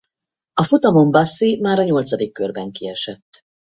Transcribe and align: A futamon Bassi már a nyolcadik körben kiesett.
A 0.53 0.63
futamon 0.63 1.11
Bassi 1.11 1.59
már 1.61 1.79
a 1.79 1.83
nyolcadik 1.83 2.31
körben 2.33 2.71
kiesett. 2.71 3.43